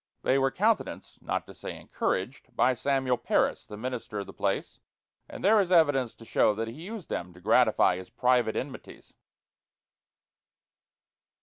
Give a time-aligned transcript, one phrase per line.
[0.23, 4.79] They were countenanced, not to say encouraged, by Samuel Parris, the minister of the place,
[5.29, 9.13] and there is evidence to show that he used them to gratify his private enmities.